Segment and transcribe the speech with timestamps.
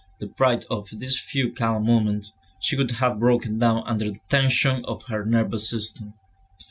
[0.19, 5.03] Deprived of these few calm moments, she would have broken down under the tension of
[5.03, 6.15] her nervous system.